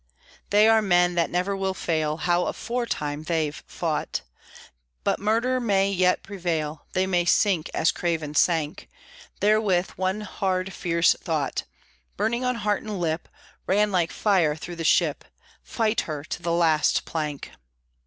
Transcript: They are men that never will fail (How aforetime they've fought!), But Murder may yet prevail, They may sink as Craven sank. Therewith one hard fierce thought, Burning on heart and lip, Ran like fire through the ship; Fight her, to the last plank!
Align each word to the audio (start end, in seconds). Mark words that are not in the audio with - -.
They 0.49 0.67
are 0.67 0.81
men 0.81 1.13
that 1.13 1.29
never 1.29 1.55
will 1.55 1.75
fail 1.75 2.17
(How 2.17 2.47
aforetime 2.47 3.21
they've 3.25 3.63
fought!), 3.67 4.23
But 5.03 5.19
Murder 5.19 5.59
may 5.59 5.91
yet 5.91 6.23
prevail, 6.23 6.87
They 6.93 7.05
may 7.05 7.23
sink 7.23 7.69
as 7.75 7.91
Craven 7.91 8.33
sank. 8.33 8.89
Therewith 9.41 9.91
one 9.97 10.21
hard 10.21 10.73
fierce 10.73 11.13
thought, 11.21 11.65
Burning 12.17 12.43
on 12.43 12.55
heart 12.55 12.81
and 12.81 12.99
lip, 12.99 13.29
Ran 13.67 13.91
like 13.91 14.11
fire 14.11 14.55
through 14.55 14.77
the 14.77 14.83
ship; 14.83 15.23
Fight 15.61 16.01
her, 16.09 16.23
to 16.23 16.41
the 16.41 16.51
last 16.51 17.05
plank! 17.05 17.51